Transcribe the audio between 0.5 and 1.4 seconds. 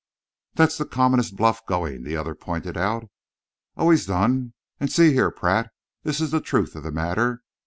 "That's the commonest